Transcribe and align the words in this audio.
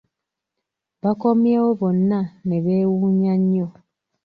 Bakomyewo 1.03 1.69
bonna 1.79 2.19
n’ebeewuunya 2.47 3.33
nnyo. 3.41 3.67